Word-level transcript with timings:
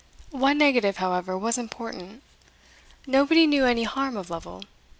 One 0.33 0.57
negative, 0.57 0.97
however, 0.97 1.37
was 1.37 1.59
important 1.59 2.23
nobody 3.05 3.45
knew 3.45 3.65
any 3.67 3.83
harm 3.83 4.17
of 4.17 4.31
Lovel. 4.31 4.63